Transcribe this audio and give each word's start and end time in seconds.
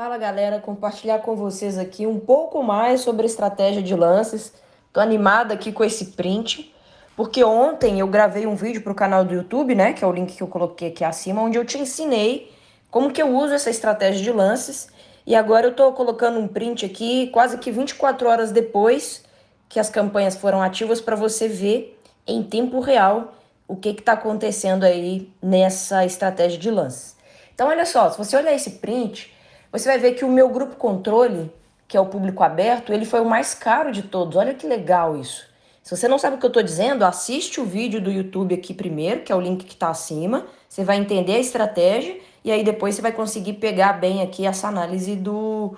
Fala 0.00 0.16
galera, 0.16 0.58
compartilhar 0.58 1.18
com 1.18 1.36
vocês 1.36 1.76
aqui 1.76 2.06
um 2.06 2.18
pouco 2.18 2.62
mais 2.62 3.02
sobre 3.02 3.26
estratégia 3.26 3.82
de 3.82 3.94
lances. 3.94 4.50
Tô 4.94 4.98
animada 4.98 5.52
aqui 5.52 5.70
com 5.70 5.84
esse 5.84 6.12
print, 6.12 6.74
porque 7.14 7.44
ontem 7.44 8.00
eu 8.00 8.06
gravei 8.06 8.46
um 8.46 8.54
vídeo 8.54 8.80
para 8.80 8.92
o 8.92 8.94
canal 8.94 9.26
do 9.26 9.34
YouTube, 9.34 9.74
né, 9.74 9.92
que 9.92 10.02
é 10.02 10.06
o 10.06 10.10
link 10.10 10.34
que 10.34 10.42
eu 10.42 10.48
coloquei 10.48 10.88
aqui 10.88 11.04
acima, 11.04 11.42
onde 11.42 11.58
eu 11.58 11.66
te 11.66 11.76
ensinei 11.76 12.50
como 12.90 13.12
que 13.12 13.20
eu 13.20 13.28
uso 13.28 13.52
essa 13.52 13.68
estratégia 13.68 14.22
de 14.22 14.32
lances. 14.32 14.88
E 15.26 15.36
agora 15.36 15.66
eu 15.66 15.74
tô 15.74 15.92
colocando 15.92 16.38
um 16.38 16.48
print 16.48 16.86
aqui, 16.86 17.26
quase 17.26 17.58
que 17.58 17.70
24 17.70 18.26
horas 18.26 18.52
depois 18.52 19.22
que 19.68 19.78
as 19.78 19.90
campanhas 19.90 20.34
foram 20.34 20.62
ativas 20.62 21.02
para 21.02 21.14
você 21.14 21.46
ver 21.46 22.00
em 22.26 22.42
tempo 22.42 22.80
real 22.80 23.34
o 23.68 23.76
que 23.76 23.90
está 23.90 24.12
acontecendo 24.12 24.84
aí 24.84 25.30
nessa 25.42 26.06
estratégia 26.06 26.58
de 26.58 26.70
lances. 26.70 27.16
Então, 27.54 27.68
olha 27.68 27.84
só, 27.84 28.08
se 28.08 28.16
você 28.16 28.34
olhar 28.34 28.54
esse 28.54 28.70
print, 28.78 29.38
você 29.72 29.88
vai 29.88 29.98
ver 29.98 30.12
que 30.12 30.24
o 30.24 30.28
meu 30.28 30.48
grupo 30.48 30.76
controle, 30.76 31.52
que 31.86 31.96
é 31.96 32.00
o 32.00 32.06
público 32.06 32.42
aberto, 32.42 32.92
ele 32.92 33.04
foi 33.04 33.20
o 33.20 33.24
mais 33.24 33.54
caro 33.54 33.92
de 33.92 34.02
todos. 34.02 34.36
Olha 34.36 34.54
que 34.54 34.66
legal 34.66 35.16
isso. 35.16 35.48
Se 35.82 35.96
você 35.96 36.06
não 36.06 36.18
sabe 36.18 36.36
o 36.36 36.38
que 36.38 36.44
eu 36.44 36.48
estou 36.48 36.62
dizendo, 36.62 37.04
assiste 37.04 37.60
o 37.60 37.64
vídeo 37.64 38.00
do 38.00 38.10
YouTube 38.10 38.54
aqui 38.54 38.74
primeiro, 38.74 39.22
que 39.22 39.32
é 39.32 39.34
o 39.34 39.40
link 39.40 39.64
que 39.64 39.72
está 39.72 39.88
acima. 39.88 40.46
Você 40.68 40.84
vai 40.84 40.96
entender 40.96 41.34
a 41.34 41.38
estratégia 41.38 42.18
e 42.44 42.50
aí 42.52 42.62
depois 42.62 42.94
você 42.94 43.02
vai 43.02 43.12
conseguir 43.12 43.54
pegar 43.54 43.94
bem 43.94 44.22
aqui 44.22 44.46
essa 44.46 44.68
análise 44.68 45.16
do, 45.16 45.76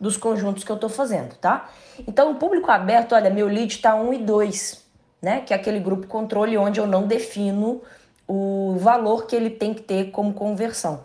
dos 0.00 0.16
conjuntos 0.16 0.64
que 0.64 0.70
eu 0.70 0.76
estou 0.76 0.90
fazendo, 0.90 1.34
tá? 1.36 1.70
Então, 2.06 2.32
o 2.32 2.34
público 2.36 2.70
aberto, 2.70 3.14
olha, 3.14 3.30
meu 3.30 3.48
lead 3.48 3.74
está 3.74 3.94
1 3.94 4.14
e 4.14 4.18
2, 4.18 4.84
né? 5.20 5.40
Que 5.40 5.52
é 5.52 5.56
aquele 5.56 5.80
grupo 5.80 6.06
controle 6.06 6.56
onde 6.56 6.78
eu 6.78 6.86
não 6.86 7.06
defino 7.06 7.82
o 8.26 8.76
valor 8.78 9.26
que 9.26 9.34
ele 9.34 9.50
tem 9.50 9.74
que 9.74 9.82
ter 9.82 10.10
como 10.10 10.34
conversão. 10.34 11.00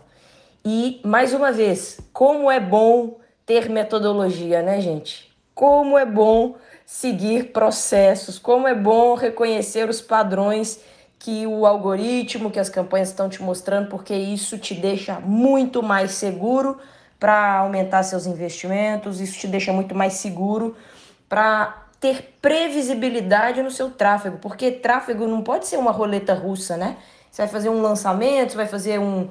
E, 0.64 1.00
mais 1.04 1.34
uma 1.34 1.50
vez, 1.50 1.98
como 2.14 2.48
é 2.48 2.60
bom 2.60 3.18
ter 3.44 3.68
metodologia, 3.68 4.62
né, 4.62 4.80
gente? 4.80 5.36
Como 5.52 5.98
é 5.98 6.06
bom 6.06 6.54
seguir 6.86 7.52
processos, 7.52 8.38
como 8.38 8.68
é 8.68 8.74
bom 8.74 9.16
reconhecer 9.16 9.88
os 9.88 10.00
padrões 10.00 10.80
que 11.18 11.44
o 11.44 11.66
algoritmo, 11.66 12.52
que 12.52 12.60
as 12.60 12.68
campanhas 12.68 13.08
estão 13.08 13.28
te 13.28 13.42
mostrando, 13.42 13.88
porque 13.88 14.14
isso 14.14 14.56
te 14.58 14.74
deixa 14.74 15.18
muito 15.18 15.82
mais 15.82 16.12
seguro 16.12 16.78
para 17.18 17.58
aumentar 17.58 18.04
seus 18.04 18.26
investimentos, 18.26 19.20
isso 19.20 19.38
te 19.38 19.48
deixa 19.48 19.72
muito 19.72 19.94
mais 19.94 20.12
seguro 20.14 20.76
para 21.28 21.82
ter 21.98 22.36
previsibilidade 22.40 23.60
no 23.60 23.72
seu 23.72 23.90
tráfego, 23.90 24.38
porque 24.38 24.70
tráfego 24.70 25.26
não 25.26 25.42
pode 25.42 25.66
ser 25.66 25.78
uma 25.78 25.90
roleta 25.90 26.32
russa, 26.32 26.76
né? 26.76 26.96
Você 27.28 27.42
vai 27.42 27.50
fazer 27.50 27.70
um 27.70 27.82
lançamento, 27.82 28.50
você 28.50 28.56
vai 28.56 28.66
fazer 28.66 29.00
um, 29.00 29.28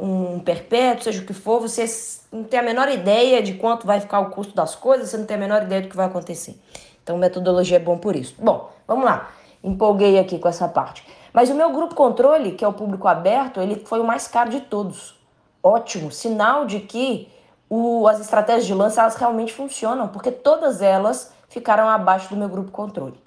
um 0.00 0.40
perpétuo, 0.40 1.04
seja 1.04 1.22
o 1.22 1.26
que 1.26 1.34
for, 1.34 1.60
você 1.60 1.84
não 2.32 2.44
tem 2.44 2.58
a 2.58 2.62
menor 2.62 2.88
ideia 2.88 3.42
de 3.42 3.54
quanto 3.54 3.86
vai 3.86 4.00
ficar 4.00 4.20
o 4.20 4.30
custo 4.30 4.54
das 4.54 4.74
coisas, 4.74 5.10
você 5.10 5.18
não 5.18 5.26
tem 5.26 5.36
a 5.36 5.40
menor 5.40 5.62
ideia 5.62 5.82
do 5.82 5.88
que 5.88 5.96
vai 5.96 6.06
acontecer. 6.06 6.58
Então, 7.02 7.18
metodologia 7.18 7.76
é 7.76 7.80
bom 7.80 7.98
por 7.98 8.16
isso. 8.16 8.34
Bom, 8.38 8.70
vamos 8.86 9.04
lá. 9.04 9.30
Empolguei 9.62 10.18
aqui 10.18 10.38
com 10.38 10.48
essa 10.48 10.66
parte. 10.68 11.06
Mas 11.32 11.50
o 11.50 11.54
meu 11.54 11.70
grupo 11.70 11.94
controle, 11.94 12.52
que 12.52 12.64
é 12.64 12.68
o 12.68 12.72
público 12.72 13.06
aberto, 13.06 13.60
ele 13.60 13.76
foi 13.84 14.00
o 14.00 14.04
mais 14.04 14.26
caro 14.26 14.48
de 14.48 14.60
todos. 14.60 15.18
Ótimo, 15.62 16.10
sinal 16.10 16.64
de 16.64 16.80
que 16.80 17.30
o, 17.68 18.08
as 18.08 18.20
estratégias 18.20 18.66
de 18.66 18.74
lança 18.74 19.02
elas 19.02 19.16
realmente 19.16 19.52
funcionam, 19.52 20.08
porque 20.08 20.30
todas 20.30 20.80
elas 20.80 21.32
ficaram 21.48 21.88
abaixo 21.88 22.30
do 22.30 22.36
meu 22.36 22.48
grupo 22.48 22.70
controle. 22.70 23.20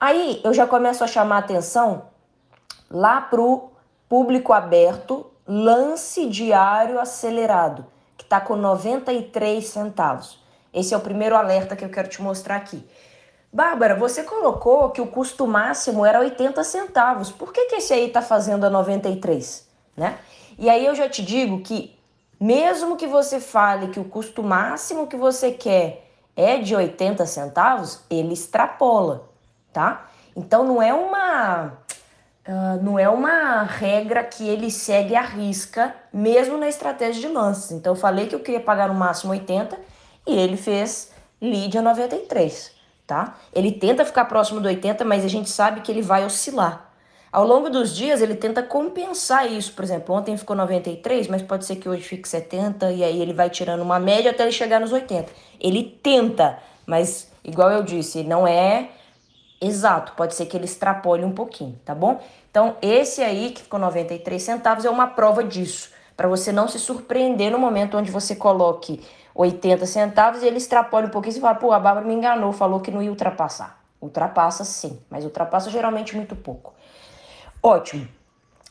Aí 0.00 0.40
eu 0.42 0.52
já 0.52 0.66
começo 0.66 1.04
a 1.04 1.06
chamar 1.06 1.38
atenção 1.38 2.02
lá 2.90 3.20
para 3.20 3.40
o 3.40 3.70
público 4.08 4.52
aberto 4.52 5.29
lance 5.52 6.28
diário 6.28 7.00
acelerado, 7.00 7.84
que 8.16 8.22
está 8.22 8.40
com 8.40 8.54
93 8.54 9.66
centavos. 9.66 10.38
Esse 10.72 10.94
é 10.94 10.96
o 10.96 11.00
primeiro 11.00 11.34
alerta 11.34 11.74
que 11.74 11.84
eu 11.84 11.88
quero 11.88 12.08
te 12.08 12.22
mostrar 12.22 12.54
aqui. 12.54 12.86
Bárbara, 13.52 13.96
você 13.96 14.22
colocou 14.22 14.90
que 14.90 15.00
o 15.00 15.08
custo 15.08 15.48
máximo 15.48 16.06
era 16.06 16.20
80 16.20 16.62
centavos. 16.62 17.32
Por 17.32 17.52
que, 17.52 17.64
que 17.66 17.76
esse 17.76 17.92
aí 17.92 18.06
está 18.06 18.22
fazendo 18.22 18.64
a 18.64 18.70
93? 18.70 19.68
Né? 19.96 20.20
E 20.56 20.70
aí 20.70 20.86
eu 20.86 20.94
já 20.94 21.08
te 21.08 21.20
digo 21.20 21.60
que, 21.62 21.98
mesmo 22.38 22.96
que 22.96 23.08
você 23.08 23.40
fale 23.40 23.88
que 23.88 23.98
o 23.98 24.04
custo 24.04 24.44
máximo 24.44 25.08
que 25.08 25.16
você 25.16 25.50
quer 25.50 26.08
é 26.36 26.58
de 26.58 26.76
80 26.76 27.26
centavos, 27.26 28.04
ele 28.08 28.34
extrapola, 28.34 29.28
tá? 29.72 30.08
Então 30.36 30.62
não 30.62 30.80
é 30.80 30.94
uma 30.94 31.72
Uh, 32.46 32.82
não 32.82 32.98
é 32.98 33.08
uma 33.08 33.62
regra 33.64 34.24
que 34.24 34.48
ele 34.48 34.70
segue 34.70 35.14
à 35.14 35.20
risca, 35.20 35.94
mesmo 36.12 36.56
na 36.56 36.68
estratégia 36.68 37.20
de 37.20 37.28
lances. 37.28 37.70
Então, 37.70 37.92
eu 37.92 37.96
falei 37.96 38.26
que 38.26 38.34
eu 38.34 38.40
queria 38.40 38.60
pagar 38.60 38.88
no 38.88 38.94
máximo 38.94 39.32
80 39.32 39.78
e 40.26 40.34
ele 40.34 40.56
fez 40.56 41.12
lead 41.40 41.76
a 41.76 41.82
93, 41.82 42.72
tá? 43.06 43.36
Ele 43.52 43.72
tenta 43.72 44.04
ficar 44.04 44.24
próximo 44.24 44.60
do 44.60 44.68
80, 44.68 45.04
mas 45.04 45.24
a 45.24 45.28
gente 45.28 45.50
sabe 45.50 45.80
que 45.80 45.92
ele 45.92 46.02
vai 46.02 46.24
oscilar. 46.24 46.90
Ao 47.32 47.46
longo 47.46 47.70
dos 47.70 47.94
dias, 47.94 48.20
ele 48.20 48.34
tenta 48.34 48.62
compensar 48.62 49.50
isso. 49.50 49.72
Por 49.74 49.84
exemplo, 49.84 50.14
ontem 50.14 50.36
ficou 50.36 50.56
93, 50.56 51.28
mas 51.28 51.42
pode 51.42 51.64
ser 51.64 51.76
que 51.76 51.88
hoje 51.88 52.02
fique 52.02 52.28
70 52.28 52.90
e 52.90 53.04
aí 53.04 53.20
ele 53.20 53.32
vai 53.32 53.48
tirando 53.48 53.82
uma 53.82 54.00
média 54.00 54.32
até 54.32 54.42
ele 54.42 54.52
chegar 54.52 54.80
nos 54.80 54.92
80. 54.92 55.30
Ele 55.60 55.84
tenta, 56.02 56.58
mas, 56.84 57.30
igual 57.44 57.70
eu 57.70 57.84
disse, 57.84 58.24
não 58.24 58.46
é 58.46 58.88
exato, 59.60 60.12
pode 60.12 60.34
ser 60.34 60.46
que 60.46 60.56
ele 60.56 60.64
extrapole 60.64 61.24
um 61.24 61.32
pouquinho, 61.32 61.78
tá 61.84 61.94
bom? 61.94 62.20
Então, 62.50 62.76
esse 62.80 63.22
aí 63.22 63.50
que 63.50 63.62
ficou 63.62 63.78
93 63.78 64.42
centavos 64.42 64.84
é 64.84 64.90
uma 64.90 65.08
prova 65.08 65.44
disso, 65.44 65.90
para 66.16 66.28
você 66.28 66.50
não 66.50 66.68
se 66.68 66.78
surpreender 66.78 67.50
no 67.50 67.58
momento 67.58 67.96
onde 67.96 68.10
você 68.10 68.34
coloque 68.34 69.00
80 69.34 69.86
centavos 69.86 70.42
e 70.42 70.46
ele 70.46 70.58
extrapole 70.58 71.06
um 71.06 71.10
pouquinho 71.10 71.36
e 71.36 71.40
fala, 71.40 71.54
pô, 71.54 71.72
a 71.72 71.78
Bárbara 71.78 72.06
me 72.06 72.14
enganou, 72.14 72.52
falou 72.52 72.80
que 72.80 72.90
não 72.90 73.02
ia 73.02 73.10
ultrapassar. 73.10 73.80
Ultrapassa 74.00 74.64
sim, 74.64 75.00
mas 75.08 75.24
ultrapassa 75.24 75.70
geralmente 75.70 76.16
muito 76.16 76.34
pouco. 76.34 76.74
Ótimo. 77.62 78.08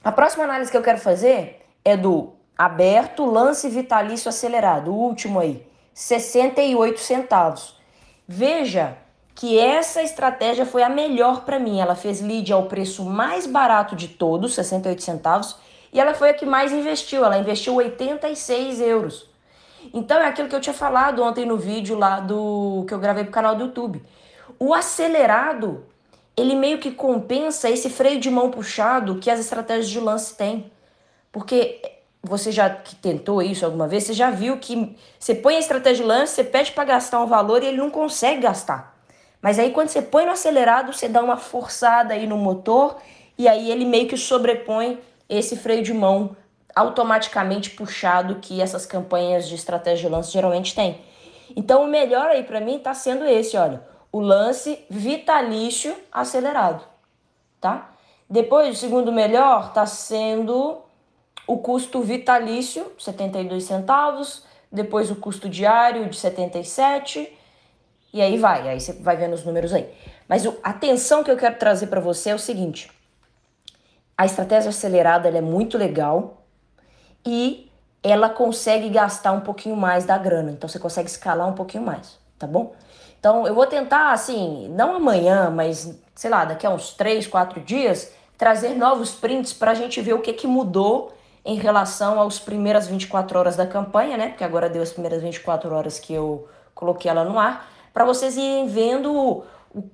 A 0.04 0.12
próxima 0.12 0.44
análise 0.44 0.72
que 0.72 0.78
eu 0.78 0.82
quero 0.82 0.98
fazer 0.98 1.66
é 1.84 1.96
do 1.96 2.34
aberto 2.58 3.26
lance 3.26 3.70
vitalício 3.70 4.30
acelerado, 4.30 4.92
o 4.92 4.96
último 4.96 5.40
aí, 5.40 5.66
68 5.94 7.00
centavos. 7.00 7.80
Veja 8.28 8.98
que 9.40 9.58
essa 9.58 10.04
estratégia 10.04 10.66
foi 10.66 10.84
a 10.84 10.90
melhor 10.90 11.46
para 11.46 11.58
mim. 11.58 11.80
Ela 11.80 11.96
fez 11.96 12.20
lead 12.20 12.52
ao 12.52 12.66
preço 12.66 13.06
mais 13.06 13.48
barato 13.48 13.96
de 13.96 14.10
todos, 14.10 14.54
68 14.54 15.02
centavos, 15.02 15.56
e 15.94 16.00
ela 16.02 16.14
foi 16.14 16.32
a 16.32 16.34
que 16.34 16.46
mais 16.46 16.74
investiu. 16.74 17.24
Ela 17.24 17.38
investiu 17.38 17.74
86 17.76 18.82
euros. 18.82 19.30
Então 19.94 20.20
é 20.20 20.28
aquilo 20.28 20.50
que 20.50 20.56
eu 20.56 20.60
tinha 20.60 20.74
falado 20.74 21.24
ontem 21.24 21.46
no 21.46 21.56
vídeo 21.56 21.98
lá 21.98 22.20
do 22.20 22.84
que 22.86 22.94
eu 22.94 23.00
gravei 23.00 23.24
pro 23.24 23.32
canal 23.32 23.56
do 23.56 23.64
YouTube. 23.68 24.04
O 24.60 24.74
acelerado, 24.74 25.86
ele 26.36 26.54
meio 26.54 26.78
que 26.78 26.92
compensa 26.92 27.70
esse 27.70 27.90
freio 27.90 28.20
de 28.20 28.30
mão 28.30 28.52
puxado 28.52 29.20
que 29.20 29.32
as 29.32 29.40
estratégias 29.40 29.90
de 29.90 30.02
lance 30.02 30.36
têm. 30.36 30.70
Porque 31.32 31.82
você 32.22 32.52
já 32.52 32.70
que 32.70 32.94
tentou 32.94 33.42
isso 33.42 33.64
alguma 33.64 33.88
vez, 33.88 34.04
você 34.04 34.12
já 34.12 34.32
viu 34.32 34.58
que 34.58 34.98
você 35.18 35.34
põe 35.34 35.56
a 35.56 35.60
estratégia 35.60 36.04
de 36.04 36.10
lance, 36.10 36.36
você 36.36 36.44
pede 36.44 36.74
para 36.74 36.84
gastar 36.84 37.22
um 37.22 37.26
valor 37.26 37.64
e 37.64 37.68
ele 37.68 37.78
não 37.78 37.90
consegue 37.90 38.42
gastar. 38.42 38.99
Mas 39.42 39.58
aí 39.58 39.72
quando 39.72 39.90
você 39.90 40.02
põe 40.02 40.26
no 40.26 40.32
acelerado, 40.32 40.94
você 40.94 41.08
dá 41.08 41.24
uma 41.24 41.38
forçada 41.38 42.14
aí 42.14 42.28
no 42.28 42.38
motor 42.38 42.98
e 43.38 43.48
aí 43.48 43.72
ele 43.72 43.86
meio 43.86 44.08
que 44.08 44.18
sobrepõe 44.18 45.00
esse 45.30 45.56
freio 45.56 45.84
de 45.84 45.94
mão 45.94 46.36
automaticamente 46.76 47.72
puxado 47.72 48.36
que 48.36 48.62
essas 48.62 48.86
campanhas 48.86 49.48
de 49.48 49.56
estratégia 49.56 50.10
de 50.10 50.16
lance 50.16 50.32
geralmente 50.32 50.76
têm. 50.76 51.02
Então 51.56 51.84
o 51.84 51.88
melhor 51.88 52.28
aí 52.28 52.44
para 52.44 52.60
mim 52.60 52.78
está 52.78 52.94
sendo 52.94 53.26
esse, 53.26 53.58
olha, 53.58 53.82
o 54.12 54.20
lance 54.20 54.84
vitalício 54.90 55.96
acelerado, 56.12 56.84
tá? 57.62 57.92
Depois, 58.30 58.78
o 58.78 58.80
segundo 58.80 59.12
melhor 59.12 59.70
está 59.70 59.88
sendo 59.88 60.82
o 61.48 61.58
custo 61.58 62.02
vitalício, 62.02 62.92
72 63.00 63.64
centavos, 63.64 64.44
depois 64.72 65.10
o 65.10 65.16
custo 65.16 65.50
diário 65.50 66.08
de 66.08 66.16
77 66.16 67.39
e 68.14 68.22
aí 68.22 68.38
vai, 68.38 68.68
aí 68.68 68.80
você 68.80 68.94
vai 68.94 69.16
vendo 69.18 69.34
os 69.34 69.44
números 69.44 69.74
aí. 69.74 69.88
Mas 70.28 70.46
a 70.46 70.52
atenção 70.64 71.24
que 71.24 71.32
eu 71.32 71.38
quero 71.38 71.56
trazer 71.56 71.88
para 71.88 72.00
você 72.00 72.32
é 72.32 72.36
o 72.36 72.40
seguinte: 72.40 72.92
a 74.18 74.26
estratégia 74.26 74.70
acelerada 74.70 75.30
é 75.30 75.42
muito 75.42 75.78
legal 75.78 76.44
e 77.26 77.70
ela 78.02 78.30
consegue 78.30 78.90
gastar 78.90 79.32
um 79.32 79.42
pouquinho 79.42 79.76
mais 79.76 80.06
da 80.06 80.18
grana. 80.18 80.52
Então 80.52 80.68
você 80.68 80.80
consegue 80.80 81.10
escalar 81.10 81.48
um 81.48 81.54
pouquinho 81.54 81.84
mais, 81.84 82.18
tá 82.38 82.48
bom? 82.48 82.74
Então 83.20 83.46
eu 83.46 83.54
vou 83.54 83.68
tentar, 83.68 84.12
assim, 84.12 84.70
não 84.70 84.96
amanhã, 84.96 85.50
mas 85.50 86.00
sei 86.16 86.30
lá, 86.30 86.46
daqui 86.46 86.66
a 86.66 86.70
uns 86.70 86.94
3, 86.94 87.28
4 87.28 87.62
dias, 87.62 88.12
trazer 88.38 88.76
novos 88.76 89.12
prints 89.12 89.54
para 89.54 89.72
a 89.72 89.74
gente 89.74 90.02
ver 90.02 90.14
o 90.14 90.22
que, 90.22 90.34
que 90.34 90.48
mudou 90.48 91.14
em 91.46 91.56
relação 91.56 92.22
às 92.22 92.40
primeiras 92.40 92.88
24 92.88 93.40
horas 93.40 93.56
da 93.56 93.66
campanha, 93.66 94.18
né? 94.18 94.30
Porque 94.30 94.44
agora 94.44 94.70
deu 94.70 94.82
as 94.82 94.92
primeiras 94.92 95.22
24 95.22 95.74
horas 95.74 96.00
que 96.00 96.14
eu 96.14 96.48
coloquei 96.74 97.10
ela 97.10 97.24
no 97.24 97.38
ar 97.40 97.70
para 97.94 98.06
vocês 98.06 98.38
irem 98.38 98.68
vendo 98.68 99.14
o, 99.14 99.44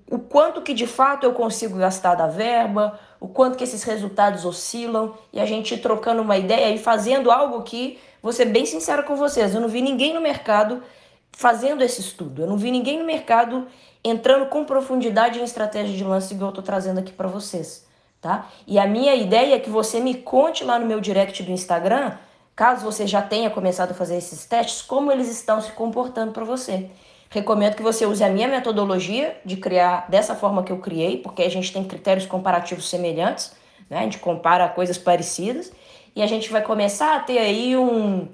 o 0.10 0.20
quanto 0.20 0.62
que 0.62 0.74
de 0.74 0.88
fato 0.88 1.26
eu 1.26 1.34
consigo 1.34 1.78
gastar 1.78 2.16
da 2.16 2.28
verba, 2.28 3.00
o 3.20 3.28
quanto 3.28 3.58
que 3.58 3.64
esses 3.64 3.84
resultados 3.84 4.46
oscilam 4.46 5.14
e 5.34 5.40
a 5.40 5.46
gente 5.46 5.78
trocando 5.78 6.22
uma 6.22 6.38
ideia 6.38 6.74
e 6.74 6.78
fazendo 6.78 7.32
algo 7.32 7.64
que 7.64 8.00
vou 8.22 8.32
ser 8.32 8.46
bem 8.46 8.66
sincera 8.66 9.04
com 9.04 9.16
vocês, 9.16 9.54
eu 9.54 9.62
não 9.62 9.68
vi 9.68 9.82
ninguém 9.82 10.14
no 10.14 10.22
mercado 10.22 10.82
fazendo 11.32 11.84
esse 11.84 12.02
estudo. 12.02 12.44
Eu 12.44 12.48
não 12.48 12.58
vi 12.58 12.72
ninguém 12.72 13.00
no 13.00 13.06
mercado 13.06 13.68
entrando 14.04 14.46
com 14.48 14.64
profundidade 14.64 15.40
em 15.40 15.44
estratégia 15.44 15.96
de 15.96 16.04
lance 16.04 16.34
igual 16.34 16.50
eu 16.50 16.52
estou 16.52 16.64
trazendo 16.64 17.00
aqui 17.00 17.12
para 17.12 17.28
vocês, 17.28 17.86
tá? 18.22 18.50
E 18.66 18.80
a 18.80 18.88
minha 18.88 19.16
ideia 19.16 19.56
é 19.56 19.60
que 19.60 19.70
você 19.70 20.00
me 20.00 20.16
conte 20.16 20.64
lá 20.64 20.80
no 20.80 20.86
meu 20.86 21.02
direct 21.02 21.42
do 21.44 21.52
Instagram, 21.52 22.14
caso 22.56 22.86
você 22.86 23.06
já 23.06 23.22
tenha 23.22 23.50
começado 23.50 23.92
a 23.92 23.94
fazer 23.96 24.16
esses 24.16 24.46
testes, 24.46 24.82
como 24.82 25.12
eles 25.12 25.30
estão 25.30 25.60
se 25.60 25.72
comportando 25.72 26.32
para 26.32 26.46
você. 26.46 26.90
Recomendo 27.30 27.76
que 27.76 27.84
você 27.84 28.06
use 28.06 28.24
a 28.24 28.30
minha 28.30 28.48
metodologia 28.48 29.38
de 29.44 29.58
criar 29.58 30.10
dessa 30.10 30.36
forma 30.36 30.64
que 30.64 30.72
eu 30.72 30.78
criei, 30.78 31.18
porque 31.18 31.44
a 31.44 31.50
gente 31.50 31.72
tem 31.74 31.84
critérios 31.84 32.26
comparativos 32.26 32.90
semelhantes, 32.90 33.54
né? 33.90 34.00
A 34.00 34.04
gente 34.04 34.20
compara 34.20 34.70
coisas 34.70 34.98
parecidas 34.98 35.72
e 36.16 36.22
a 36.22 36.28
gente 36.28 36.50
vai 36.52 36.62
começar 36.62 37.16
a 37.16 37.20
ter 37.20 37.40
aí 37.40 37.76
um 37.76 38.28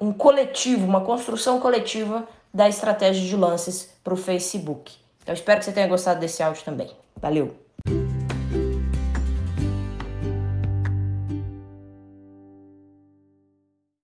um 0.00 0.12
coletivo, 0.12 0.84
uma 0.86 1.00
construção 1.00 1.58
coletiva 1.58 2.28
da 2.52 2.68
estratégia 2.68 3.26
de 3.26 3.36
lances 3.36 3.90
para 4.04 4.14
o 4.14 4.16
Facebook. 4.16 4.94
Então, 5.22 5.34
espero 5.34 5.58
que 5.58 5.64
você 5.64 5.72
tenha 5.72 5.88
gostado 5.88 6.20
desse 6.20 6.42
áudio 6.42 6.64
também. 6.64 6.90
Valeu! 7.20 7.65